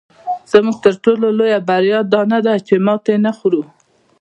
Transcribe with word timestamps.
زموږ 0.51 0.75
تر 0.85 0.93
ټولو 1.03 1.25
لویه 1.37 1.59
بریا 1.69 1.99
دا 2.13 2.21
نه 2.31 2.39
ده 2.45 2.53
چې 2.67 2.75
ماتې 2.85 3.15
نه 3.25 3.31
خورو. 3.37 3.61